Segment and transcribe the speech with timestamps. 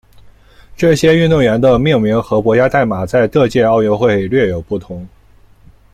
[0.75, 5.07] 这些运动员的命名和国家代码在各届奥运会略有不同。